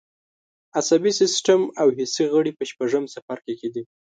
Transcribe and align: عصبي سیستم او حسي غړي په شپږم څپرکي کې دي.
عصبي 0.77 1.11
سیستم 1.21 1.61
او 1.81 1.87
حسي 1.97 2.25
غړي 2.33 2.51
په 2.57 2.63
شپږم 2.69 3.03
څپرکي 3.13 3.53
کې 3.59 3.69
دي. 3.73 3.83